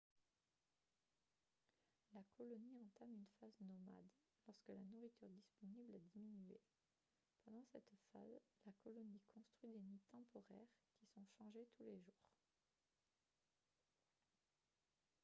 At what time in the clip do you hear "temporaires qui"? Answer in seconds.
10.11-11.05